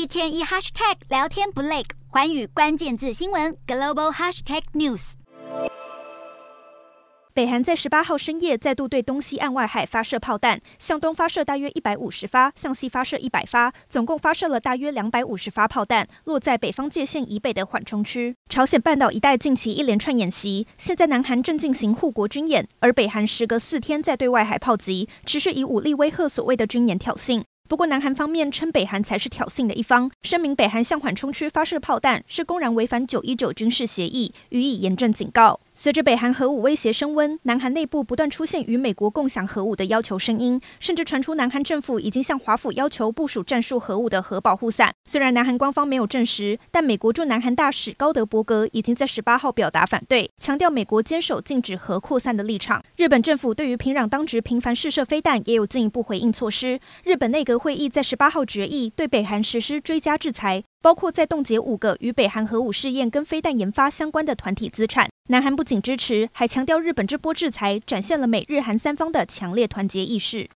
[0.00, 5.12] 一天一 hashtag 聊天不累，环宇关键字新闻 global hashtag news。
[7.34, 18.34] 北韩在十八号深夜再度对东西岸外海发射炮弹，向东发射大约一百五十发，向西发射一百发，总共发射了大约两百五十发炮弹，落在北方界线以北的缓冲区。
[18.48, 27.42] 朝鲜半岛一带近期一连串演习，现在南韩正进行护国军演，而北韩时隔四天再对外海炮击，持续以武力威吓所谓的军演挑衅。
[27.70, 35.60] 不过，南韩方面称北韩才是挑衅的一方，声明北韩向缓冲区发射炮弹是公然违反九一九军事协议，予以严正警告。
[35.82, 44.92] 随着北韩核武威胁升温，南韩内部不断出现与美国共享核武的要求声音，甚至传出南韩政府已经向华府要求部署战术核武的核保护伞。
[45.06, 52.84] 虽然南韩官方没有证实，但美国驻南韩大使高德伯格已经在十八号表达反对，强调美国坚守禁止核扩散的立场。
[52.96, 56.78] 日本政府对于平壤当局频繁试射飞弹也有进一步回应措施。
[57.04, 60.62] 日本内阁会议在十八号决议对北韩实施追加制裁。
[60.82, 65.09] 包括在冻结五个与北韩核武试验跟飞弹研发相关的团体资产。
[65.30, 70.48] 南韩不仅支持，还强调日本这波制裁展现了美日韩三方的强烈团结意识。